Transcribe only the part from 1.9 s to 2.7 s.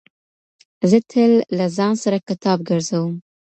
سره کتاب